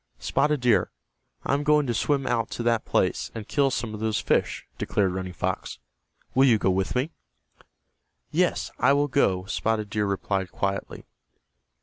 [0.17, 0.89] "Spotted Deer,
[1.45, 4.65] I am going to swim out to that place, and kill some of those fish,"
[4.79, 5.77] declared Running Fox.
[6.33, 7.11] "Will you go with me?"
[8.31, 11.05] "Yes, I will go," Spotted Deer replied, quietly.